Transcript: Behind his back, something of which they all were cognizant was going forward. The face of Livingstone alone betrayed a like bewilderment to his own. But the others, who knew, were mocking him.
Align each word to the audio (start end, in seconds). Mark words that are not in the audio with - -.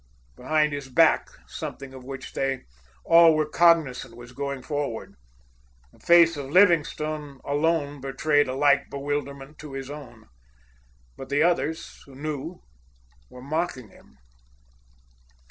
Behind 0.35 0.73
his 0.73 0.89
back, 0.89 1.27
something 1.47 1.93
of 1.93 2.03
which 2.03 2.33
they 2.33 2.63
all 3.05 3.35
were 3.35 3.45
cognizant 3.45 4.17
was 4.17 4.31
going 4.31 4.63
forward. 4.63 5.13
The 5.93 5.99
face 5.99 6.35
of 6.35 6.49
Livingstone 6.49 7.39
alone 7.45 8.01
betrayed 8.01 8.47
a 8.47 8.55
like 8.55 8.89
bewilderment 8.89 9.59
to 9.59 9.73
his 9.73 9.91
own. 9.91 10.25
But 11.17 11.29
the 11.29 11.43
others, 11.43 12.01
who 12.07 12.15
knew, 12.15 12.63
were 13.29 13.43
mocking 13.43 13.89
him. 13.89 14.17